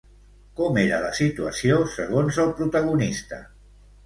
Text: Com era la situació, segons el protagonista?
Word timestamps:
Com 0.59 0.79
era 0.83 1.01
la 1.03 1.11
situació, 1.17 1.77
segons 1.99 2.41
el 2.45 2.51
protagonista? 2.63 3.41